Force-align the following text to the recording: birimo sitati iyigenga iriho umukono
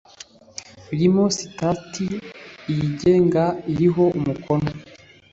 birimo 0.87 1.23
sitati 1.37 2.05
iyigenga 2.71 3.43
iriho 3.71 4.03
umukono 4.17 4.69